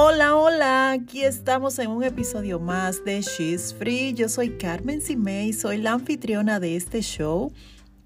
Hola, 0.00 0.36
hola, 0.36 0.92
aquí 0.92 1.24
estamos 1.24 1.76
en 1.80 1.90
un 1.90 2.04
episodio 2.04 2.60
más 2.60 3.04
de 3.04 3.20
She's 3.20 3.74
Free. 3.74 4.14
Yo 4.14 4.28
soy 4.28 4.50
Carmen 4.50 5.00
Simei, 5.00 5.52
soy 5.52 5.78
la 5.78 5.90
anfitriona 5.94 6.60
de 6.60 6.76
este 6.76 7.00
show. 7.00 7.52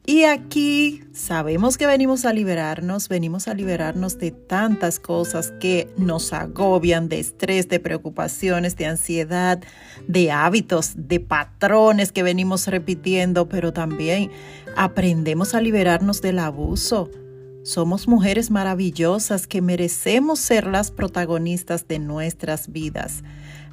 Y 0.06 0.22
aquí 0.22 1.04
sabemos 1.12 1.76
que 1.76 1.86
venimos 1.86 2.24
a 2.24 2.32
liberarnos, 2.32 3.10
venimos 3.10 3.46
a 3.46 3.52
liberarnos 3.52 4.16
de 4.16 4.30
tantas 4.30 4.98
cosas 4.98 5.52
que 5.60 5.92
nos 5.98 6.32
agobian, 6.32 7.10
de 7.10 7.20
estrés, 7.20 7.68
de 7.68 7.78
preocupaciones, 7.78 8.74
de 8.76 8.86
ansiedad, 8.86 9.62
de 10.08 10.32
hábitos, 10.32 10.92
de 10.96 11.20
patrones 11.20 12.10
que 12.10 12.22
venimos 12.22 12.68
repitiendo, 12.68 13.50
pero 13.50 13.74
también 13.74 14.30
aprendemos 14.76 15.54
a 15.54 15.60
liberarnos 15.60 16.22
del 16.22 16.38
abuso 16.38 17.10
somos 17.62 18.08
mujeres 18.08 18.50
maravillosas 18.50 19.46
que 19.46 19.62
merecemos 19.62 20.40
ser 20.40 20.66
las 20.66 20.90
protagonistas 20.90 21.86
de 21.86 21.98
nuestras 21.98 22.72
vidas. 22.72 23.22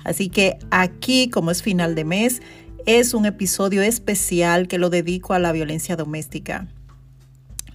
Así 0.03 0.29
que 0.29 0.57
aquí, 0.71 1.29
como 1.29 1.51
es 1.51 1.63
final 1.63 1.95
de 1.95 2.05
mes, 2.05 2.41
es 2.85 3.13
un 3.13 3.25
episodio 3.25 3.81
especial 3.81 4.67
que 4.67 4.77
lo 4.77 4.89
dedico 4.89 5.33
a 5.33 5.39
la 5.39 5.51
violencia 5.51 5.95
doméstica. 5.95 6.67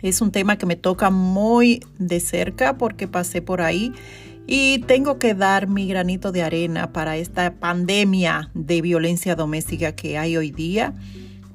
Es 0.02 0.20
un 0.20 0.30
tema 0.30 0.56
que 0.56 0.66
me 0.66 0.76
toca 0.76 1.10
muy 1.10 1.80
de 1.98 2.20
cerca 2.20 2.78
porque 2.78 3.08
pasé 3.08 3.42
por 3.42 3.60
ahí 3.60 3.92
y 4.46 4.80
tengo 4.80 5.18
que 5.18 5.34
dar 5.34 5.68
mi 5.68 5.88
granito 5.88 6.30
de 6.30 6.42
arena 6.42 6.92
para 6.92 7.16
esta 7.16 7.54
pandemia 7.54 8.50
de 8.54 8.82
violencia 8.82 9.34
doméstica 9.34 9.92
que 9.92 10.18
hay 10.18 10.36
hoy 10.36 10.50
día 10.50 10.94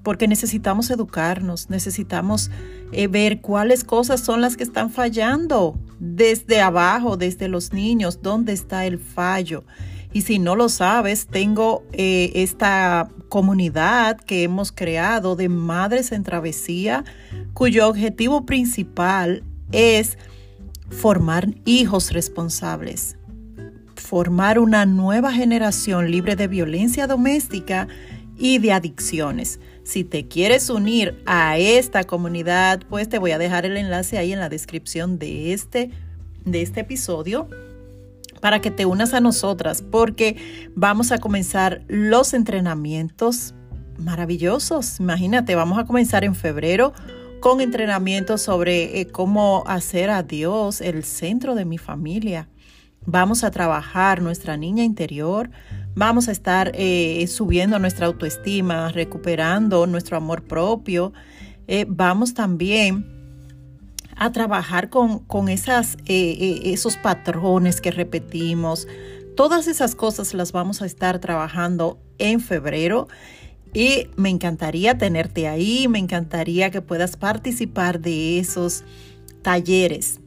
porque 0.09 0.27
necesitamos 0.27 0.90
educarnos, 0.90 1.70
necesitamos 1.70 2.50
eh, 2.91 3.05
ver 3.05 3.41
cuáles 3.41 3.84
cosas 3.84 4.20
son 4.20 4.41
las 4.41 4.58
que 4.58 4.64
están 4.64 4.89
fallando 4.89 5.78
desde 6.00 6.61
abajo, 6.61 7.16
desde 7.16 7.47
los 7.47 7.73
niños, 7.73 8.23
dónde 8.23 8.53
está 8.53 8.88
el 8.88 8.98
fallo. 8.98 9.66
Y 10.11 10.22
si 10.22 10.39
no 10.39 10.56
lo 10.56 10.67
sabes, 10.67 11.28
tengo 11.28 11.83
eh, 11.92 12.31
esta 12.33 13.11
comunidad 13.30 14.20
que 14.20 14.42
hemos 14.42 14.72
creado 14.72 15.36
de 15.36 15.48
Madres 15.48 16.11
en 16.11 16.23
Travesía, 16.23 17.05
cuyo 17.53 17.88
objetivo 17.88 18.48
principal 18.48 19.44
es 19.72 20.17
formar 20.89 21.50
hijos 21.66 22.14
responsables, 22.14 23.16
formar 23.94 24.58
una 24.58 24.88
nueva 24.88 25.31
generación 25.31 26.09
libre 26.09 26.36
de 26.36 26.48
violencia 26.48 27.05
doméstica 27.05 27.88
y 28.39 28.58
de 28.58 28.72
adicciones. 28.73 29.59
Si 29.83 30.03
te 30.03 30.27
quieres 30.27 30.69
unir 30.69 31.22
a 31.25 31.58
esta 31.58 32.03
comunidad, 32.03 32.81
pues 32.89 33.09
te 33.09 33.19
voy 33.19 33.31
a 33.31 33.38
dejar 33.38 33.66
el 33.66 33.77
enlace 33.77 34.17
ahí 34.17 34.33
en 34.33 34.39
la 34.39 34.49
descripción 34.49 35.19
de 35.19 35.53
este, 35.53 35.91
de 36.45 36.61
este 36.61 36.81
episodio 36.81 37.49
para 38.41 38.61
que 38.61 38.71
te 38.71 38.86
unas 38.86 39.13
a 39.13 39.19
nosotras, 39.19 39.81
porque 39.81 40.38
vamos 40.75 41.11
a 41.11 41.17
comenzar 41.17 41.81
los 41.88 42.33
entrenamientos 42.33 43.53
maravillosos. 43.97 44.99
Imagínate, 44.99 45.55
vamos 45.55 45.77
a 45.77 45.86
comenzar 45.86 46.23
en 46.23 46.36
febrero 46.36 46.93
con 47.39 47.61
entrenamientos 47.61 48.41
sobre 48.41 48.99
eh, 48.99 49.08
cómo 49.08 49.64
hacer 49.67 50.09
a 50.09 50.23
Dios 50.23 50.81
el 50.81 51.03
centro 51.03 51.55
de 51.55 51.66
mi 51.66 51.77
familia. 51.77 52.49
Vamos 53.05 53.43
a 53.43 53.52
trabajar 53.52 54.21
nuestra 54.21 54.58
niña 54.58 54.83
interior, 54.83 55.49
vamos 56.00 56.30
a 56.30 56.31
estar 56.31 56.72
eh, 56.75 57.28
subiendo 57.28 57.78
nuestra 57.78 58.05
autoestima, 58.05 58.89
recuperando 58.89 59.86
nuestro 59.86 60.16
amor 60.16 60.44
propio. 60.44 61.11
Eh, 61.67 61.86
vamos 61.89 62.33
también 62.33 63.05
a 64.16 64.31
trabajar 64.31 64.89
con, 64.89 65.50
esas, 65.50 65.97
eh, 66.05 66.61
esos 66.64 66.95
patrones 66.95 67.81
que 67.81 67.92
repetimos. 67.92 68.87
Todas 69.36 69.67
esas 69.67 69.93
cosas 69.93 70.33
las 70.33 70.54
vamos 70.54 70.82
a 70.82 70.86
estar 70.86 71.20
trabajando 71.20 71.99
en 72.17 72.39
febrero. 72.39 73.10
Y 73.73 74.08
me 74.16 74.30
encantaría 74.30 74.98
tenerte 74.98 75.49
ahí, 75.49 75.89
me 75.89 75.99
encantaría 75.99 76.71
que 76.71 76.81
puedas 76.81 77.17
participar 77.17 77.99
de 77.99 78.39
esos 78.39 78.86
talleres. 79.42 80.18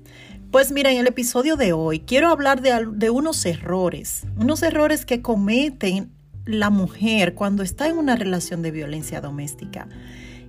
Pues 0.53 0.71
mira, 0.71 0.93
en 0.93 0.99
el 0.99 1.07
episodio 1.07 1.57
de 1.57 1.73
hoy 1.73 2.01
quiero 2.01 2.29
hablar 2.29 2.61
de, 2.61 3.09
unos 3.09 3.47
errores, 3.47 4.27
unos 4.37 4.63
errores 4.63 5.07
que 5.07 5.23
cometen 5.23 6.13
la 6.45 6.69
mujer 6.69 7.33
cuando 7.33 7.63
está 7.63 7.89
en 7.89 7.97
una 7.97 8.17
relación 8.17 8.61
de 8.61 8.71
violencia 8.71 9.23
doméstica. 9.23 9.89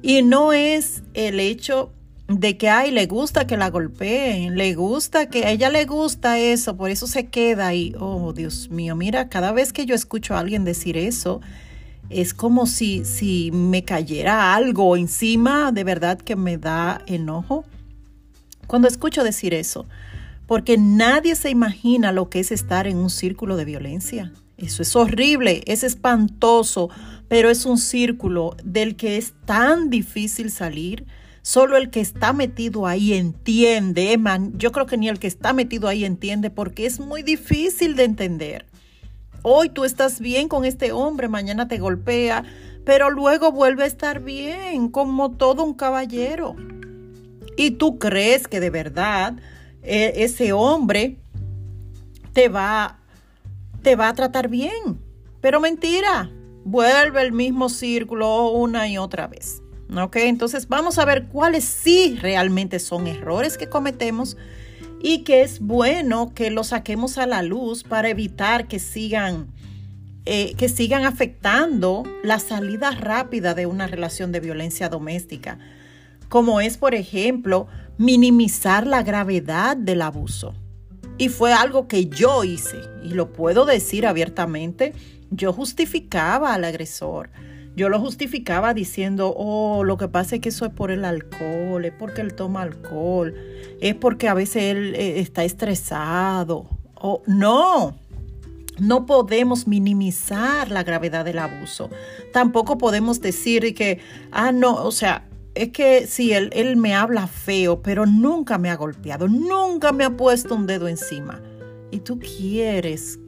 Y 0.01 0.21
no 0.21 0.51
es 0.51 1.03
el 1.13 1.39
hecho 1.39 1.93
de 2.27 2.57
que, 2.57 2.67
ay, 2.67 2.91
le 2.91 3.05
gusta 3.05 3.47
que 3.47 3.55
la 3.55 3.69
golpeen, 3.69 4.57
le 4.57 4.73
gusta 4.73 5.29
que 5.29 5.45
a 5.45 5.51
ella 5.51 5.69
le 5.69 5.85
gusta 5.85 6.37
eso, 6.37 6.75
por 6.75 6.89
eso 6.89 7.07
se 7.07 7.27
queda 7.27 7.67
ahí. 7.67 7.95
Oh, 7.97 8.33
Dios 8.33 8.69
mío, 8.69 8.97
mira, 8.97 9.29
cada 9.29 9.53
vez 9.53 9.71
que 9.71 9.85
yo 9.85 9.95
escucho 9.95 10.35
a 10.35 10.39
alguien 10.39 10.65
decir 10.65 10.97
eso, 10.97 11.39
es 12.09 12.33
como 12.33 12.67
si, 12.67 13.05
si 13.05 13.51
me 13.53 13.85
cayera 13.85 14.53
algo 14.53 14.97
encima, 14.97 15.71
de 15.71 15.85
verdad 15.85 16.17
que 16.17 16.35
me 16.35 16.57
da 16.57 17.01
enojo 17.05 17.63
cuando 18.67 18.87
escucho 18.87 19.23
decir 19.23 19.53
eso, 19.53 19.85
porque 20.47 20.77
nadie 20.77 21.35
se 21.35 21.49
imagina 21.49 22.11
lo 22.11 22.29
que 22.29 22.39
es 22.39 22.51
estar 22.51 22.87
en 22.87 22.97
un 22.97 23.09
círculo 23.09 23.55
de 23.55 23.65
violencia. 23.65 24.31
Eso 24.57 24.81
es 24.81 24.95
horrible, 24.95 25.63
es 25.65 25.83
espantoso, 25.83 26.89
pero 27.27 27.49
es 27.49 27.65
un 27.65 27.77
círculo 27.77 28.55
del 28.63 28.95
que 28.95 29.17
es 29.17 29.33
tan 29.45 29.89
difícil 29.89 30.51
salir. 30.51 31.05
Solo 31.41 31.75
el 31.75 31.89
que 31.89 31.99
está 31.99 32.31
metido 32.31 32.87
ahí 32.87 33.13
entiende, 33.13 34.17
man, 34.17 34.53
yo 34.57 34.71
creo 34.71 34.85
que 34.85 34.97
ni 34.97 35.09
el 35.09 35.19
que 35.19 35.27
está 35.27 35.51
metido 35.51 35.87
ahí 35.87 36.05
entiende 36.05 36.49
porque 36.49 36.85
es 36.85 36.99
muy 36.99 37.23
difícil 37.23 37.95
de 37.95 38.05
entender. 38.05 38.65
Hoy 39.41 39.67
tú 39.67 39.83
estás 39.83 40.21
bien 40.21 40.47
con 40.47 40.63
este 40.63 40.93
hombre, 40.93 41.27
mañana 41.27 41.67
te 41.67 41.79
golpea, 41.79 42.45
pero 42.85 43.09
luego 43.09 43.51
vuelve 43.51 43.83
a 43.83 43.87
estar 43.87 44.21
bien, 44.21 44.87
como 44.87 45.31
todo 45.31 45.65
un 45.65 45.73
caballero. 45.73 46.55
Y 47.57 47.71
tú 47.71 47.99
crees 47.99 48.47
que 48.47 48.59
de 48.59 48.69
verdad 48.69 49.35
eh, 49.83 50.13
ese 50.17 50.53
hombre 50.53 51.17
te 52.33 52.49
va, 52.49 52.99
te 53.81 53.95
va 53.95 54.09
a 54.09 54.13
tratar 54.13 54.49
bien. 54.49 54.99
Pero 55.41 55.59
mentira, 55.59 56.31
vuelve 56.63 57.21
el 57.21 57.31
mismo 57.31 57.69
círculo 57.69 58.49
una 58.51 58.87
y 58.87 58.97
otra 58.97 59.27
vez. 59.27 59.61
¿Ok? 59.95 60.15
Entonces 60.17 60.67
vamos 60.67 60.97
a 60.97 61.05
ver 61.05 61.27
cuáles 61.27 61.65
sí 61.65 62.17
realmente 62.19 62.79
son 62.79 63.05
errores 63.05 63.57
que 63.57 63.69
cometemos 63.69 64.37
y 65.01 65.19
que 65.19 65.41
es 65.41 65.59
bueno 65.59 66.33
que 66.33 66.49
los 66.49 66.67
saquemos 66.67 67.17
a 67.17 67.27
la 67.27 67.43
luz 67.43 67.83
para 67.83 68.09
evitar 68.09 68.67
que 68.67 68.79
sigan, 68.79 69.47
eh, 70.25 70.55
que 70.55 70.69
sigan 70.69 71.03
afectando 71.03 72.03
la 72.23 72.39
salida 72.39 72.91
rápida 72.91 73.53
de 73.53 73.65
una 73.65 73.85
relación 73.85 74.31
de 74.31 74.39
violencia 74.39 74.89
doméstica 74.89 75.59
como 76.33 76.61
es, 76.61 76.77
por 76.77 76.95
ejemplo, 76.95 77.67
minimizar 77.99 78.87
la 78.87 79.03
gravedad 79.03 79.77
del 79.77 80.01
abuso. 80.01 80.55
Y 81.19 81.29
fue 81.29 81.53
algo 81.53 81.87
que 81.87 82.07
yo 82.07 82.43
hice, 82.43 82.79
y 83.03 83.09
lo 83.09 83.31
puedo 83.31 83.65
decir 83.65 84.07
abiertamente, 84.07 84.93
yo 85.29 85.53
justificaba 85.53 86.55
al 86.55 86.63
agresor. 86.63 87.29
Yo 87.75 87.87
lo 87.87 87.99
justificaba 87.99 88.73
diciendo, 88.73 89.31
oh, 89.37 89.83
lo 89.83 89.95
que 89.97 90.07
pasa 90.07 90.33
es 90.33 90.41
que 90.41 90.49
eso 90.49 90.65
es 90.65 90.73
por 90.73 90.89
el 90.89 91.05
alcohol, 91.05 91.85
es 91.85 91.93
porque 91.93 92.21
él 92.21 92.33
toma 92.33 92.63
alcohol, 92.63 93.35
es 93.79 93.93
porque 93.93 94.27
a 94.27 94.33
veces 94.33 94.63
él 94.63 94.95
eh, 94.95 95.19
está 95.19 95.43
estresado. 95.43 96.67
Oh, 96.95 97.21
no, 97.27 97.95
no 98.79 99.05
podemos 99.05 99.67
minimizar 99.67 100.71
la 100.71 100.81
gravedad 100.81 101.25
del 101.25 101.37
abuso. 101.37 101.91
Tampoco 102.31 102.79
podemos 102.79 103.21
decir 103.21 103.75
que, 103.75 103.99
ah, 104.31 104.51
no, 104.51 104.83
o 104.83 104.91
sea, 104.91 105.27
es 105.55 105.69
que 105.69 106.07
sí, 106.07 106.33
él, 106.33 106.49
él 106.53 106.77
me 106.77 106.95
habla 106.95 107.27
feo, 107.27 107.81
pero 107.81 108.05
nunca 108.05 108.57
me 108.57 108.69
ha 108.69 108.75
golpeado, 108.75 109.27
nunca 109.27 109.91
me 109.91 110.03
ha 110.03 110.17
puesto 110.17 110.55
un 110.55 110.65
dedo 110.65 110.87
encima. 110.87 111.41
Y 111.91 111.99
tú 111.99 112.19
quieres 112.19 113.19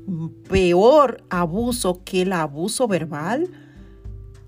peor 0.50 1.24
abuso 1.30 2.02
que 2.04 2.24
el 2.24 2.34
abuso 2.34 2.88
verbal. 2.88 3.48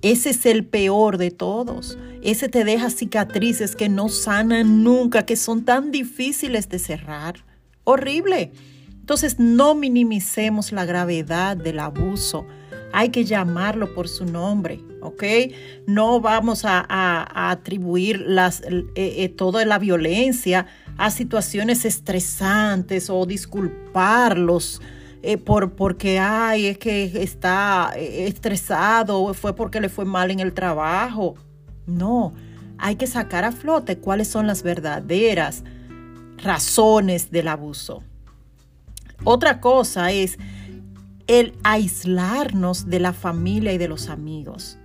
Ese 0.01 0.31
es 0.31 0.45
el 0.47 0.65
peor 0.65 1.19
de 1.19 1.29
todos. 1.29 2.00
Ese 2.24 2.50
te 2.50 2.63
deja 2.63 2.89
cicatrices 2.89 3.75
que 3.75 3.89
no 3.89 4.09
sanan 4.09 4.83
nunca, 4.83 5.25
que 5.25 5.35
son 5.35 5.65
tan 5.65 5.91
difíciles 5.91 6.68
de 6.69 6.80
cerrar. 6.80 7.45
Horrible. 7.83 8.51
Entonces 8.89 9.39
no 9.39 9.75
minimicemos 9.75 10.71
la 10.71 10.85
gravedad 10.85 11.56
del 11.56 11.80
abuso 11.80 12.45
hay 12.93 13.09
que 13.09 13.25
llamarlo 13.25 13.93
por 13.93 14.07
su 14.07 14.25
nombre, 14.25 14.81
¿ok? 15.01 15.23
No 15.85 16.19
vamos 16.21 16.63
a, 16.65 17.49
atribuir 17.51 18.25
eh, 18.27 18.83
eh, 18.95 19.29
toda 19.29 19.65
la 19.65 19.79
violencia 19.79 20.67
a 20.97 21.11
situaciones 21.11 21.85
estresantes 21.85 23.09
o 23.09 23.25
disculparlos. 23.25 24.81
Eh, 25.23 25.37
por, 25.37 25.73
porque, 25.73 26.19
ay, 26.19 26.67
es 26.67 26.77
que 26.77 27.23
está 27.23 27.91
estresado 27.97 29.21
o 29.21 29.33
fue 29.33 29.55
porque 29.55 29.81
le 29.81 29.89
fue 29.89 30.05
mal 30.05 30.31
en 30.31 30.39
el 30.39 30.53
trabajo. 30.53 31.35
No, 31.85 32.33
hay 32.77 32.95
que 32.95 33.07
sacar 33.07 33.43
a 33.43 33.51
flote 33.51 33.97
cuáles 33.97 34.27
son 34.27 34.47
las 34.47 34.61
verdaderas 34.63 35.63
razones 36.37 37.31
del 37.31 37.47
abuso. 37.47 38.03
Otra 39.23 39.59
cosa 39.59 40.11
es 40.11 40.37
el 41.27 41.53
aislarnos 41.63 42.89
de 42.89 43.00
la 43.00 43.13
familia 43.13 43.74
y 43.74 43.77
de 43.77 43.88
los 43.88 44.09
amigos. 44.09 44.77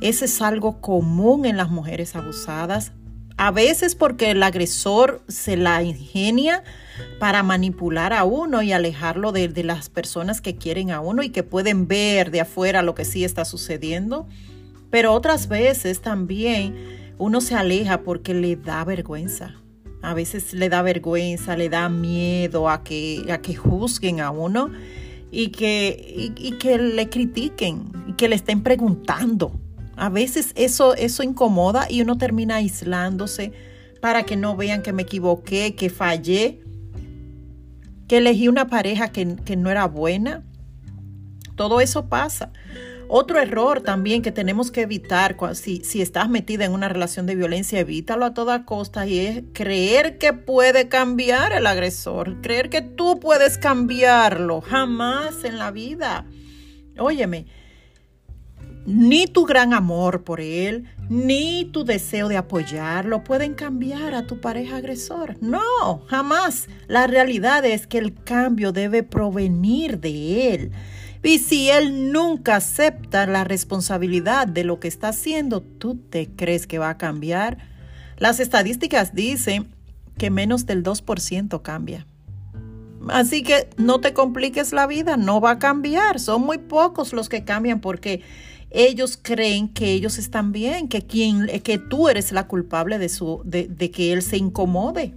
Ese 0.00 0.26
es 0.26 0.42
algo 0.42 0.80
común 0.80 1.46
en 1.46 1.56
las 1.56 1.70
mujeres 1.70 2.16
abusadas, 2.16 2.92
a 3.38 3.50
veces 3.50 3.94
porque 3.94 4.30
el 4.30 4.42
agresor 4.42 5.22
se 5.28 5.56
la 5.56 5.82
ingenia 5.82 6.64
para 7.18 7.42
manipular 7.42 8.14
a 8.14 8.24
uno 8.24 8.62
y 8.62 8.72
alejarlo 8.72 9.30
de, 9.30 9.48
de, 9.48 9.62
las 9.62 9.90
personas 9.90 10.40
que 10.40 10.56
quieren 10.56 10.90
a 10.90 11.00
uno 11.00 11.22
y 11.22 11.28
que 11.28 11.42
pueden 11.42 11.86
ver 11.86 12.30
de 12.30 12.40
afuera 12.40 12.80
lo 12.80 12.94
que 12.94 13.04
sí 13.04 13.24
está 13.24 13.44
sucediendo. 13.44 14.26
Pero 14.88 15.12
otras 15.12 15.48
veces 15.48 16.00
también 16.00 16.74
uno 17.18 17.42
se 17.42 17.54
aleja 17.54 18.02
porque 18.02 18.32
le 18.32 18.56
da 18.56 18.84
vergüenza. 18.84 19.54
A 20.00 20.14
veces 20.14 20.54
le 20.54 20.70
da 20.70 20.80
vergüenza, 20.80 21.56
le 21.58 21.68
da 21.68 21.90
miedo 21.90 22.70
a 22.70 22.84
que, 22.84 23.26
a 23.30 23.38
que 23.38 23.54
juzguen 23.54 24.20
a 24.20 24.30
uno 24.30 24.70
y 25.36 25.48
que, 25.48 26.32
y, 26.34 26.52
que 26.52 26.78
le 26.78 27.10
critiquen 27.10 27.92
y 28.06 28.14
que 28.14 28.26
le 28.26 28.36
estén 28.36 28.62
preguntando. 28.62 29.52
A 29.94 30.08
veces 30.08 30.52
eso, 30.54 30.94
eso 30.94 31.22
incomoda 31.22 31.88
y 31.90 32.00
uno 32.00 32.16
termina 32.16 32.56
aislándose 32.56 33.52
para 34.00 34.22
que 34.22 34.34
no 34.36 34.56
vean 34.56 34.80
que 34.80 34.94
me 34.94 35.02
equivoqué, 35.02 35.74
que 35.74 35.90
fallé, 35.90 36.62
que 38.08 38.16
elegí 38.16 38.48
una 38.48 38.68
pareja 38.68 39.12
que, 39.12 39.36
que 39.36 39.56
no 39.56 39.70
era 39.70 39.84
buena. 39.84 40.42
Todo 41.54 41.82
eso 41.82 42.06
pasa. 42.06 42.50
Otro 43.08 43.38
error 43.38 43.82
también 43.82 44.22
que 44.22 44.32
tenemos 44.32 44.70
que 44.70 44.82
evitar 44.82 45.36
si, 45.54 45.84
si 45.84 46.02
estás 46.02 46.28
metida 46.28 46.64
en 46.64 46.72
una 46.72 46.88
relación 46.88 47.26
de 47.26 47.36
violencia, 47.36 47.78
evítalo 47.78 48.24
a 48.24 48.34
toda 48.34 48.64
costa 48.64 49.06
y 49.06 49.20
es 49.20 49.42
creer 49.52 50.18
que 50.18 50.32
puede 50.32 50.88
cambiar 50.88 51.52
el 51.52 51.66
agresor, 51.66 52.40
creer 52.40 52.68
que 52.68 52.82
tú 52.82 53.20
puedes 53.20 53.58
cambiarlo, 53.58 54.60
jamás 54.60 55.44
en 55.44 55.58
la 55.58 55.70
vida. 55.70 56.26
Óyeme, 56.98 57.46
ni 58.86 59.26
tu 59.26 59.44
gran 59.44 59.74
amor 59.74 60.24
por 60.24 60.40
él, 60.40 60.86
ni 61.08 61.64
tu 61.72 61.84
deseo 61.84 62.28
de 62.28 62.36
apoyarlo 62.36 63.24
pueden 63.24 63.54
cambiar 63.54 64.14
a 64.14 64.26
tu 64.26 64.40
pareja 64.40 64.76
agresor. 64.76 65.36
No, 65.40 66.04
jamás. 66.06 66.68
La 66.86 67.06
realidad 67.06 67.64
es 67.64 67.86
que 67.86 67.98
el 67.98 68.14
cambio 68.14 68.72
debe 68.72 69.02
provenir 69.02 69.98
de 70.00 70.54
él. 70.54 70.72
Y 71.22 71.38
si 71.38 71.70
él 71.70 72.12
nunca 72.12 72.56
acepta 72.56 73.26
la 73.26 73.44
responsabilidad 73.44 74.46
de 74.46 74.64
lo 74.64 74.80
que 74.80 74.88
está 74.88 75.08
haciendo, 75.08 75.60
¿tú 75.60 75.96
te 75.96 76.28
crees 76.28 76.66
que 76.66 76.78
va 76.78 76.90
a 76.90 76.98
cambiar? 76.98 77.58
Las 78.18 78.40
estadísticas 78.40 79.14
dicen 79.14 79.68
que 80.18 80.30
menos 80.30 80.66
del 80.66 80.82
2% 80.82 81.62
cambia. 81.62 82.06
Así 83.08 83.42
que 83.42 83.68
no 83.76 84.00
te 84.00 84.12
compliques 84.12 84.72
la 84.72 84.86
vida, 84.86 85.16
no 85.16 85.40
va 85.40 85.52
a 85.52 85.58
cambiar. 85.58 86.18
Son 86.20 86.42
muy 86.42 86.58
pocos 86.58 87.12
los 87.12 87.28
que 87.28 87.44
cambian 87.44 87.80
porque 87.80 88.22
ellos 88.70 89.18
creen 89.20 89.68
que 89.68 89.92
ellos 89.92 90.18
están 90.18 90.52
bien, 90.52 90.88
que, 90.88 91.02
quien, 91.02 91.46
que 91.62 91.78
tú 91.78 92.08
eres 92.08 92.32
la 92.32 92.46
culpable 92.46 92.98
de, 92.98 93.08
su, 93.08 93.42
de, 93.44 93.68
de 93.68 93.90
que 93.90 94.12
él 94.12 94.22
se 94.22 94.36
incomode. 94.36 95.14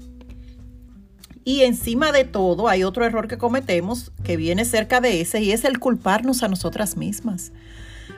Y 1.49 1.63
encima 1.63 2.11
de 2.11 2.25
todo 2.25 2.67
hay 2.67 2.83
otro 2.83 3.03
error 3.05 3.27
que 3.27 3.39
cometemos 3.39 4.11
que 4.23 4.37
viene 4.37 4.65
cerca 4.65 5.01
de 5.01 5.19
ese 5.19 5.41
y 5.41 5.51
es 5.51 5.65
el 5.65 5.79
culparnos 5.79 6.43
a 6.43 6.47
nosotras 6.47 6.95
mismas. 6.95 7.53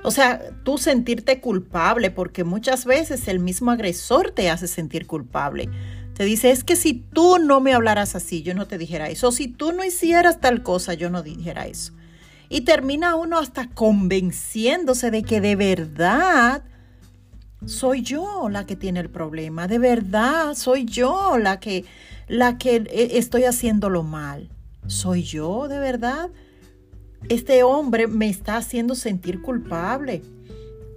O 0.03 0.11
sea, 0.11 0.41
tú 0.65 0.77
sentirte 0.77 1.39
culpable 1.39 2.11
porque 2.11 2.43
muchas 2.43 2.83
veces 2.83 3.29
el 3.29 3.39
mismo 3.39 3.71
agresor 3.71 4.31
te 4.31 4.49
hace 4.49 4.67
sentir 4.67 5.07
culpable. 5.07 5.69
Te 6.13 6.25
dice, 6.25 6.51
es 6.51 6.65
que 6.65 6.75
si 6.75 6.93
tú 6.93 7.37
no 7.39 7.61
me 7.61 7.73
hablaras 7.73 8.15
así, 8.15 8.41
yo 8.41 8.53
no 8.53 8.67
te 8.67 8.77
dijera 8.77 9.07
eso. 9.07 9.29
O 9.29 9.31
si 9.31 9.47
tú 9.47 9.71
no 9.71 9.85
hicieras 9.85 10.41
tal 10.41 10.61
cosa, 10.61 10.93
yo 10.93 11.09
no 11.09 11.23
dijera 11.23 11.67
eso. 11.67 11.93
Y 12.49 12.65
termina 12.65 13.15
uno 13.15 13.39
hasta 13.39 13.69
convenciéndose 13.69 15.09
de 15.09 15.23
que 15.23 15.39
de 15.39 15.55
verdad 15.55 16.63
soy 17.65 18.01
yo 18.01 18.49
la 18.49 18.65
que 18.65 18.75
tiene 18.75 18.99
el 18.99 19.09
problema. 19.09 19.69
De 19.69 19.79
verdad 19.79 20.53
soy 20.55 20.83
yo 20.83 21.37
la 21.37 21.61
que 21.61 21.85
la 22.31 22.57
que 22.57 22.77
eh, 22.77 23.17
estoy 23.17 23.43
haciéndolo 23.43 24.03
mal. 24.03 24.49
¿Soy 24.87 25.23
yo 25.23 25.67
de 25.67 25.79
verdad? 25.79 26.29
Este 27.27 27.61
hombre 27.63 28.07
me 28.07 28.29
está 28.29 28.55
haciendo 28.55 28.95
sentir 28.95 29.41
culpable. 29.41 30.21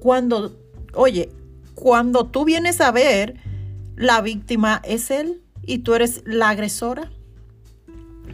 Cuando, 0.01 0.57
oye, 0.95 1.31
cuando 1.75 2.27
tú 2.27 2.45
vienes 2.45 2.81
a 2.81 2.93
ver, 2.93 3.35
la 3.97 4.21
víctima 4.21 4.81
es 4.85 5.11
él 5.11 5.43
y 5.63 5.79
tú 5.79 5.95
eres 5.95 6.23
la 6.25 6.51
agresora. 6.51 7.11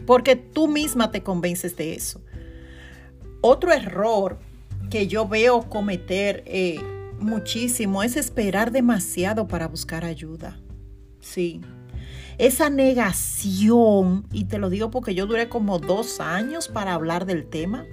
Porque 0.05 0.35
tú 0.35 0.67
misma 0.67 1.09
te 1.09 1.23
convences 1.23 1.75
de 1.75 1.95
eso. 1.95 2.21
Otro 3.41 3.73
error 3.73 4.37
que 4.91 5.07
yo 5.07 5.27
veo 5.27 5.67
cometer 5.69 6.43
eh, 6.45 6.79
muchísimo 7.19 8.03
es 8.03 8.15
esperar 8.15 8.71
demasiado 8.71 9.47
para 9.47 9.67
buscar 9.67 10.05
ayuda. 10.05 10.59
Sí, 11.19 11.61
esa 12.37 12.69
negación, 12.69 14.25
y 14.31 14.45
te 14.45 14.57
lo 14.57 14.69
digo 14.69 14.91
porque 14.91 15.15
yo 15.15 15.27
duré 15.27 15.49
como 15.49 15.79
dos 15.79 16.19
años 16.19 16.67
para 16.67 16.93
hablar 16.93 17.25
del 17.25 17.45
tema, 17.45 17.85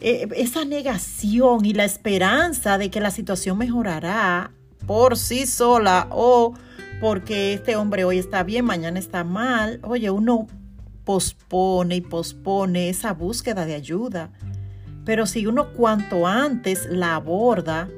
eh, 0.00 0.28
esa 0.36 0.64
negación 0.64 1.64
y 1.64 1.74
la 1.74 1.84
esperanza 1.84 2.78
de 2.78 2.90
que 2.90 3.00
la 3.00 3.10
situación 3.10 3.58
mejorará 3.58 4.52
por 4.86 5.18
sí 5.18 5.46
sola 5.46 6.06
o 6.10 6.54
porque 7.00 7.54
este 7.54 7.76
hombre 7.76 8.04
hoy 8.04 8.18
está 8.18 8.42
bien, 8.42 8.64
mañana 8.64 8.98
está 8.98 9.24
mal, 9.24 9.80
oye, 9.82 10.10
uno 10.10 10.46
pospone 11.04 11.96
y 11.96 12.00
pospone 12.00 12.88
esa 12.88 13.12
búsqueda 13.12 13.66
de 13.66 13.74
ayuda. 13.74 14.30
Pero 15.04 15.26
si 15.26 15.46
uno 15.46 15.72
cuanto 15.72 16.26
antes 16.26 16.86
la 16.90 17.16
aborda, 17.16 17.88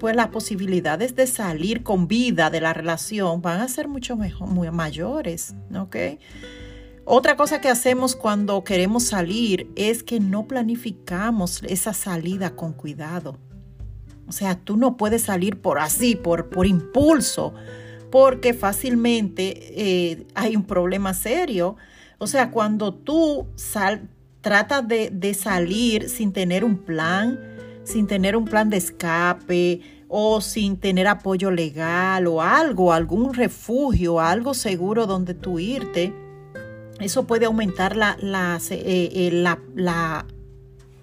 pues 0.00 0.16
las 0.16 0.28
posibilidades 0.28 1.14
de 1.14 1.26
salir 1.26 1.82
con 1.82 2.08
vida 2.08 2.48
de 2.48 2.62
la 2.62 2.72
relación 2.72 3.42
van 3.42 3.60
a 3.60 3.68
ser 3.68 3.86
mucho 3.86 4.16
mejor, 4.16 4.48
muy 4.48 4.70
mayores. 4.70 5.54
Otra 7.04 7.36
cosa 7.36 7.60
que 7.60 7.68
hacemos 7.68 8.16
cuando 8.16 8.64
queremos 8.64 9.04
salir 9.04 9.70
es 9.76 10.02
que 10.02 10.18
no 10.18 10.48
planificamos 10.48 11.62
esa 11.64 11.92
salida 11.92 12.56
con 12.56 12.72
cuidado. 12.72 13.36
O 14.26 14.32
sea, 14.32 14.54
tú 14.54 14.78
no 14.78 14.96
puedes 14.96 15.22
salir 15.22 15.60
por 15.60 15.78
así, 15.78 16.16
por, 16.16 16.48
por 16.48 16.66
impulso, 16.66 17.52
porque 18.10 18.54
fácilmente 18.54 19.54
eh, 20.10 20.26
hay 20.34 20.56
un 20.56 20.64
problema 20.64 21.12
serio. 21.12 21.76
O 22.16 22.26
sea, 22.26 22.50
cuando 22.50 22.94
tú 22.94 23.48
sal, 23.54 24.08
tratas 24.40 24.88
de, 24.88 25.10
de 25.10 25.34
salir 25.34 26.08
sin 26.08 26.32
tener 26.32 26.64
un 26.64 26.78
plan, 26.78 27.38
sin 27.84 28.06
tener 28.06 28.36
un 28.36 28.44
plan 28.44 28.70
de 28.70 28.76
escape 28.76 29.80
o 30.12 30.40
sin 30.40 30.76
tener 30.76 31.06
apoyo 31.06 31.52
legal 31.52 32.26
o 32.26 32.42
algo, 32.42 32.92
algún 32.92 33.32
refugio, 33.32 34.18
algo 34.18 34.54
seguro 34.54 35.06
donde 35.06 35.34
tú 35.34 35.60
irte, 35.60 36.12
eso 36.98 37.28
puede 37.28 37.46
aumentar 37.46 37.96
la, 37.96 38.16
eh, 38.70 39.08
eh, 39.12 39.30
la, 39.32 39.60
la, 39.76 40.26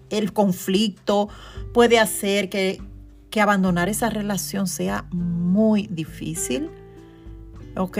el 0.09 0.33
conflicto, 0.33 1.29
puede 1.73 1.99
hacer 1.99 2.49
que, 2.49 2.81
que 3.29 3.39
abandonar 3.39 3.87
esa 3.87 4.09
relación 4.09 4.67
sea 4.67 5.05
muy 5.11 5.87
difícil. 5.87 6.69
¿Ok? 7.77 7.97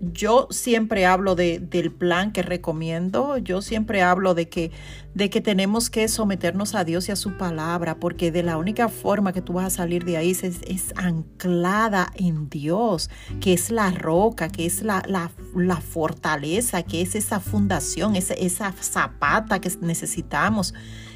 Yo 0.00 0.48
siempre 0.50 1.06
hablo 1.06 1.34
de, 1.34 1.58
del 1.58 1.90
plan 1.90 2.32
que 2.32 2.42
recomiendo, 2.42 3.38
yo 3.38 3.62
siempre 3.62 4.02
hablo 4.02 4.34
de 4.34 4.48
que, 4.48 4.70
de 5.14 5.30
que 5.30 5.40
tenemos 5.40 5.88
que 5.88 6.06
someternos 6.08 6.74
a 6.74 6.84
Dios 6.84 7.08
y 7.08 7.12
a 7.12 7.16
su 7.16 7.36
palabra, 7.36 7.98
porque 7.98 8.30
de 8.30 8.42
la 8.42 8.58
única 8.58 8.88
forma 8.88 9.32
que 9.32 9.40
tú 9.40 9.54
vas 9.54 9.66
a 9.66 9.70
salir 9.70 10.04
de 10.04 10.18
ahí 10.18 10.32
es, 10.32 10.42
es 10.42 10.92
anclada 10.96 12.12
en 12.14 12.50
Dios, 12.50 13.10
que 13.40 13.54
es 13.54 13.70
la 13.70 13.90
roca, 13.90 14.50
que 14.50 14.66
es 14.66 14.82
la, 14.82 15.02
la, 15.06 15.80
fortaleza, 15.80 16.82
que 16.82 17.00
es 17.00 17.14
esa 17.14 17.40
fundación, 17.40 18.16
esa, 18.16 18.34
esa 18.34 18.72
zapata 18.72 19.60
que 19.60 19.70
necesitamos 19.80 20.74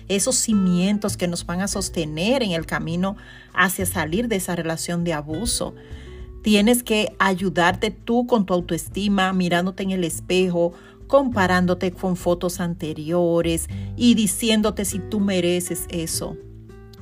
esos 0.08 0.34
cimientos 0.34 1.16
que 1.16 1.28
nos 1.28 1.46
van 1.46 1.60
a 1.60 1.68
sostener 1.68 2.42
en 2.42 2.50
el 2.50 2.66
camino 2.66 3.16
hacia 3.54 3.87
salir 3.87 4.26
de 4.26 4.37
esa 4.37 4.56
relación 4.56 5.04
de 5.04 5.12
abuso. 5.12 5.75
Tienes 6.42 6.82
que 6.82 7.14
ayudarte 7.18 7.90
tú 7.90 8.26
con 8.26 8.47
tu 8.47 8.54
autoestima, 8.54 9.32
mirándote 9.32 9.82
en 9.82 9.90
el 9.90 10.04
espejo, 10.04 10.73
comparándote 11.06 11.90
con 11.92 12.16
fotos 12.16 12.61
anteriores 12.61 13.68
y 13.97 14.14
diciéndote 14.14 14.85
si 14.85 15.00
tú 15.00 15.20
mereces 15.20 15.87
eso. 15.90 16.37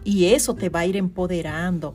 Y 0.03 0.27
eso 0.27 0.55
te 0.55 0.71
va 0.71 0.81
a 0.81 0.87
ir 0.87 0.97
empoderando. 0.97 1.95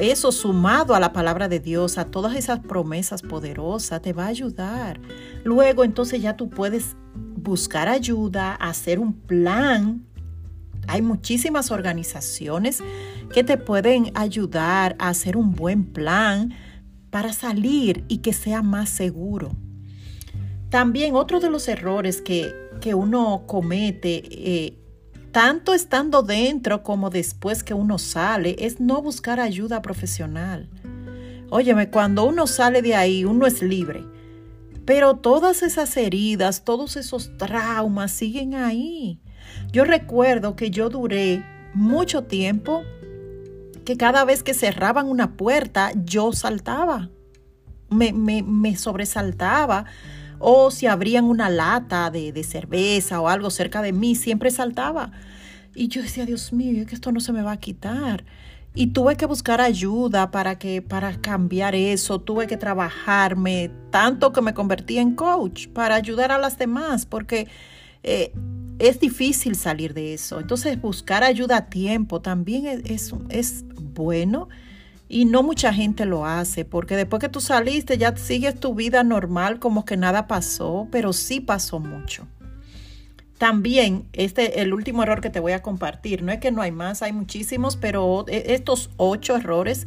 Eso 0.00 0.32
sumado 0.32 0.94
a 0.94 1.00
la 1.00 1.12
palabra 1.12 1.48
de 1.48 1.60
Dios, 1.60 1.98
a 1.98 2.06
todas 2.06 2.36
esas 2.36 2.60
promesas 2.60 3.20
poderosas, 3.20 4.00
te 4.00 4.12
va 4.12 4.24
a 4.24 4.28
ayudar. 4.28 5.00
Luego 5.44 5.84
entonces 5.84 6.22
ya 6.22 6.36
tú 6.36 6.48
puedes 6.48 6.96
buscar 7.14 7.88
ayuda, 7.88 8.54
hacer 8.54 8.98
un 8.98 9.12
plan 9.12 10.06
hay 10.86 11.02
muchísimas 11.02 11.70
organizaciones 11.70 12.82
que 13.32 13.44
te 13.44 13.56
pueden 13.56 14.10
ayudar 14.14 14.96
a 14.98 15.08
hacer 15.08 15.36
un 15.36 15.52
buen 15.52 15.84
plan 15.84 16.54
para 17.10 17.32
salir 17.32 18.04
y 18.08 18.18
que 18.18 18.32
sea 18.32 18.62
más 18.62 18.90
seguro. 18.90 19.52
También 20.68 21.14
otro 21.14 21.40
de 21.40 21.50
los 21.50 21.68
errores 21.68 22.20
que, 22.20 22.52
que 22.80 22.94
uno 22.94 23.44
comete, 23.46 24.22
eh, 24.30 24.78
tanto 25.30 25.74
estando 25.74 26.22
dentro 26.22 26.82
como 26.82 27.10
después 27.10 27.62
que 27.62 27.74
uno 27.74 27.98
sale, 27.98 28.56
es 28.58 28.80
no 28.80 29.00
buscar 29.00 29.40
ayuda 29.40 29.82
profesional. 29.82 30.68
Óyeme, 31.50 31.90
cuando 31.90 32.24
uno 32.24 32.46
sale 32.46 32.82
de 32.82 32.96
ahí, 32.96 33.24
uno 33.24 33.46
es 33.46 33.62
libre. 33.62 34.04
Pero 34.84 35.16
todas 35.16 35.62
esas 35.62 35.96
heridas, 35.96 36.64
todos 36.64 36.96
esos 36.96 37.36
traumas 37.38 38.10
siguen 38.10 38.54
ahí. 38.54 39.20
Yo 39.74 39.82
recuerdo 39.82 40.54
que 40.54 40.70
yo 40.70 40.88
duré 40.88 41.42
mucho 41.74 42.22
tiempo 42.22 42.84
que 43.84 43.96
cada 43.96 44.24
vez 44.24 44.44
que 44.44 44.54
cerraban 44.54 45.08
una 45.08 45.36
puerta, 45.36 45.90
yo 45.96 46.32
saltaba. 46.32 47.10
Me, 47.90 48.12
me, 48.12 48.76
sobresaltaba 48.76 49.86
o 50.38 50.70
si 50.70 50.86
abrían 50.86 51.24
una 51.24 51.50
lata 51.50 52.12
de, 52.12 52.44
cerveza 52.44 53.20
o 53.20 53.26
algo 53.26 53.50
cerca 53.50 53.82
de 53.82 53.92
mí, 53.92 54.14
siempre 54.14 54.52
saltaba. 54.52 55.10
Y 55.74 55.88
yo 55.88 56.02
decía, 56.02 56.24
Dios 56.24 56.52
mío, 56.52 56.82
es 56.82 56.86
que 56.86 56.94
esto 56.94 57.10
no 57.10 57.18
se 57.18 57.32
me 57.32 57.42
va 57.42 57.50
a 57.50 57.56
quitar. 57.56 58.24
Y 58.76 58.92
tuve 58.92 59.16
que 59.16 59.26
buscar 59.26 59.60
ayuda 59.60 60.30
para, 60.30 60.56
que, 60.56 60.82
para 60.82 61.20
cambiar 61.20 61.74
eso, 61.74 62.20
tuve 62.20 62.46
que 62.46 62.56
trabajarme, 62.56 63.72
tanto 63.90 64.32
que 64.32 64.40
me 64.40 64.54
convertí 64.54 64.98
en 64.98 65.16
coach 65.16 65.66
para 65.66 65.96
ayudar 65.96 66.30
a 66.30 66.38
las 66.38 66.58
demás, 66.58 67.06
porque 67.06 67.48
eh, 68.04 68.32
es 68.78 69.00
difícil 69.00 69.54
salir 69.54 69.94
de 69.94 70.14
eso. 70.14 70.40
Entonces 70.40 70.80
buscar 70.80 71.24
ayuda 71.24 71.56
a 71.58 71.66
tiempo 71.66 72.20
también 72.20 72.82
es, 72.84 73.64
bueno 73.94 74.48
y 75.08 75.26
no 75.26 75.42
mucha 75.42 75.72
gente 75.72 76.06
lo 76.06 76.26
hace, 76.26 76.64
porque 76.64 76.96
después 76.96 77.20
que 77.20 77.28
tú 77.28 77.40
saliste 77.40 77.98
ya 77.98 78.16
sigues 78.16 78.58
tu 78.58 78.74
vida 78.74 79.04
normal 79.04 79.60
como 79.60 79.84
que 79.84 79.96
nada 79.96 80.26
pasó, 80.26 80.88
pero 80.90 81.12
sí 81.12 81.40
pasó 81.40 81.78
mucho. 81.78 82.26
También, 83.38 84.06
este, 84.12 84.62
el 84.62 84.72
último 84.72 85.02
error 85.02 85.20
que 85.20 85.28
te 85.28 85.40
voy 85.40 85.52
a 85.52 85.62
compartir, 85.62 86.22
no 86.22 86.32
es 86.32 86.38
que 86.38 86.50
no 86.50 86.62
hay 86.62 86.72
más, 86.72 87.02
hay 87.02 87.12
muchísimos, 87.12 87.76
pero 87.76 88.24
e, 88.28 88.54
estos 88.54 88.90
ocho 88.96 89.36
errores 89.36 89.86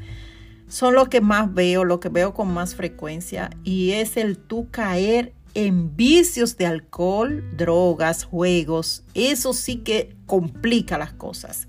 son 0.67 0.93
los 0.93 1.09
que 1.09 1.21
más 1.21 1.53
veo, 1.53 1.83
lo 1.83 1.99
que 1.99 2.09
veo 2.09 2.33
con 2.33 2.53
más 2.53 2.75
frecuencia, 2.75 3.49
y 3.63 3.93
es 3.93 4.17
el 4.17 4.37
tú 4.37 4.67
caer 4.69 5.33
en 5.53 5.95
vicios 5.95 6.57
de 6.57 6.65
alcohol, 6.65 7.43
drogas, 7.55 8.23
juegos. 8.23 9.03
Eso 9.13 9.53
sí 9.53 9.77
que 9.77 10.15
complica 10.25 10.97
las 10.97 11.13
cosas 11.13 11.67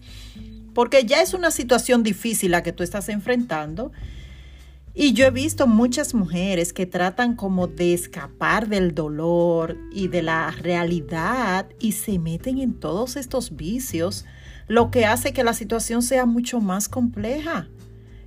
porque 0.78 1.04
ya 1.04 1.22
es 1.22 1.34
una 1.34 1.50
situación 1.50 2.04
difícil 2.04 2.52
la 2.52 2.62
que 2.62 2.72
tú 2.72 2.84
estás 2.84 3.08
enfrentando. 3.08 3.90
Y 4.94 5.12
yo 5.12 5.26
he 5.26 5.32
visto 5.32 5.66
muchas 5.66 6.14
mujeres 6.14 6.72
que 6.72 6.86
tratan 6.86 7.34
como 7.34 7.66
de 7.66 7.94
escapar 7.94 8.68
del 8.68 8.94
dolor 8.94 9.76
y 9.90 10.06
de 10.06 10.22
la 10.22 10.52
realidad 10.52 11.66
y 11.80 11.90
se 11.92 12.20
meten 12.20 12.58
en 12.58 12.74
todos 12.74 13.16
estos 13.16 13.56
vicios, 13.56 14.24
lo 14.68 14.92
que 14.92 15.04
hace 15.04 15.32
que 15.32 15.42
la 15.42 15.52
situación 15.52 16.00
sea 16.00 16.26
mucho 16.26 16.60
más 16.60 16.88
compleja. 16.88 17.66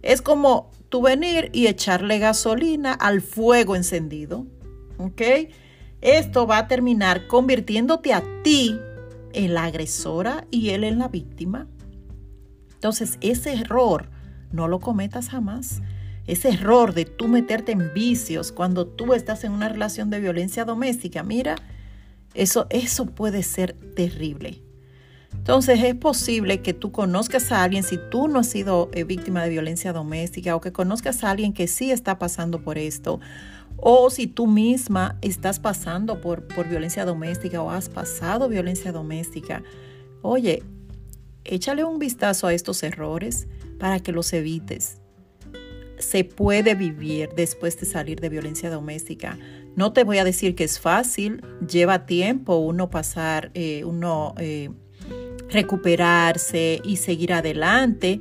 Es 0.01 0.21
como 0.21 0.71
tú 0.89 1.03
venir 1.03 1.51
y 1.53 1.67
echarle 1.67 2.19
gasolina 2.19 2.91
al 2.91 3.21
fuego 3.21 3.77
encendido, 3.77 4.45
¿ok? 4.97 5.21
Esto 6.01 6.47
va 6.47 6.59
a 6.59 6.67
terminar 6.67 7.27
convirtiéndote 7.27 8.13
a 8.13 8.23
ti 8.43 8.79
en 9.33 9.53
la 9.53 9.65
agresora 9.65 10.47
y 10.51 10.69
él 10.69 10.83
en 10.83 10.99
la 10.99 11.07
víctima. 11.07 11.67
Entonces, 12.73 13.17
ese 13.21 13.53
error 13.53 14.09
no 14.51 14.67
lo 14.67 14.79
cometas 14.79 15.29
jamás. 15.29 15.81
Ese 16.27 16.49
error 16.49 16.93
de 16.93 17.05
tú 17.05 17.27
meterte 17.27 17.71
en 17.71 17.93
vicios 17.93 18.51
cuando 18.51 18.87
tú 18.87 19.13
estás 19.13 19.43
en 19.43 19.51
una 19.51 19.69
relación 19.69 20.09
de 20.09 20.19
violencia 20.19 20.65
doméstica, 20.65 21.23
mira, 21.23 21.55
eso, 22.33 22.67
eso 22.69 23.05
puede 23.05 23.43
ser 23.43 23.73
terrible. 23.95 24.61
Entonces 25.35 25.83
es 25.83 25.95
posible 25.95 26.61
que 26.61 26.73
tú 26.73 26.91
conozcas 26.91 27.51
a 27.51 27.63
alguien, 27.63 27.83
si 27.83 27.97
tú 28.09 28.27
no 28.27 28.39
has 28.39 28.47
sido 28.47 28.89
eh, 28.93 29.03
víctima 29.03 29.43
de 29.43 29.49
violencia 29.49 29.91
doméstica, 29.91 30.55
o 30.55 30.61
que 30.61 30.71
conozcas 30.71 31.23
a 31.23 31.31
alguien 31.31 31.53
que 31.53 31.67
sí 31.67 31.91
está 31.91 32.19
pasando 32.19 32.61
por 32.61 32.77
esto, 32.77 33.19
o 33.77 34.09
si 34.09 34.27
tú 34.27 34.45
misma 34.45 35.17
estás 35.21 35.59
pasando 35.59 36.21
por, 36.21 36.47
por 36.47 36.67
violencia 36.67 37.05
doméstica 37.05 37.61
o 37.61 37.71
has 37.71 37.89
pasado 37.89 38.47
violencia 38.47 38.91
doméstica. 38.91 39.63
Oye, 40.21 40.63
échale 41.43 41.83
un 41.83 41.97
vistazo 41.97 42.47
a 42.47 42.53
estos 42.53 42.83
errores 42.83 43.47
para 43.79 43.99
que 43.99 44.11
los 44.11 44.31
evites. 44.33 44.97
Se 45.97 46.23
puede 46.23 46.75
vivir 46.75 47.29
después 47.35 47.79
de 47.79 47.85
salir 47.85 48.19
de 48.19 48.29
violencia 48.29 48.69
doméstica. 48.69 49.37
No 49.75 49.93
te 49.93 50.03
voy 50.03 50.19
a 50.19 50.23
decir 50.23 50.55
que 50.55 50.63
es 50.63 50.79
fácil, 50.79 51.43
lleva 51.67 52.05
tiempo 52.05 52.57
uno 52.57 52.89
pasar, 52.89 53.51
eh, 53.53 53.83
uno 53.85 54.35
eh, 54.37 54.69
recuperarse 55.51 56.81
y 56.83 56.97
seguir 56.97 57.33
adelante, 57.33 58.19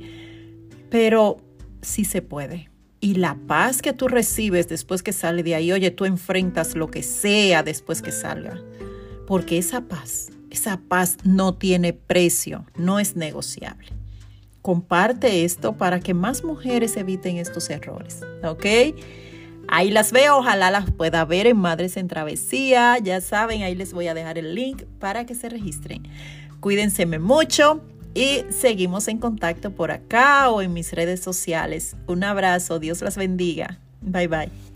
pero 0.89 1.37
sí 1.81 2.05
se 2.05 2.21
puede. 2.21 2.69
Y 2.99 3.15
la 3.15 3.35
paz 3.47 3.81
que 3.81 3.93
tú 3.93 4.07
recibes 4.07 4.67
después 4.67 5.01
que 5.01 5.13
sale 5.13 5.41
de 5.41 5.55
ahí, 5.55 5.71
oye, 5.71 5.89
tú 5.89 6.05
enfrentas 6.05 6.75
lo 6.75 6.87
que 6.87 7.01
sea 7.01 7.63
después 7.63 8.01
que 8.01 8.11
salga, 8.11 8.61
porque 9.25 9.57
esa 9.57 9.81
paz 9.81 10.31
esa 10.51 10.77
paz 10.77 11.17
no 11.23 11.55
tiene 11.55 11.93
precio, 11.93 12.65
no 12.75 12.99
es 12.99 13.15
negociable. 13.15 13.87
Comparte 14.61 15.43
esto 15.43 15.73
para 15.77 15.99
que 15.99 16.13
más 16.13 16.43
mujeres 16.43 16.95
eviten 16.97 17.37
estos 17.37 17.69
errores, 17.69 18.21
¿ok? 18.43 18.65
Ahí 19.69 19.89
las 19.89 20.11
veo, 20.11 20.37
ojalá 20.37 20.69
las 20.69 20.91
pueda 20.91 21.23
ver 21.23 21.47
en 21.47 21.57
Madres 21.57 21.95
en 21.95 22.09
Travesía. 22.09 22.97
Ya 22.99 23.21
saben, 23.21 23.63
ahí 23.63 23.73
les 23.73 23.93
voy 23.93 24.07
a 24.07 24.13
dejar 24.13 24.37
el 24.37 24.53
link 24.53 24.83
para 24.99 25.25
que 25.25 25.33
se 25.33 25.49
registren. 25.49 26.03
Cuídense 26.61 27.05
mucho 27.05 27.81
y 28.13 28.45
seguimos 28.49 29.07
en 29.07 29.17
contacto 29.17 29.71
por 29.71 29.91
acá 29.91 30.49
o 30.49 30.61
en 30.61 30.73
mis 30.73 30.93
redes 30.93 31.19
sociales. 31.19 31.95
Un 32.07 32.23
abrazo, 32.23 32.79
Dios 32.79 33.01
las 33.01 33.17
bendiga. 33.17 33.79
Bye 34.01 34.27
bye. 34.27 34.70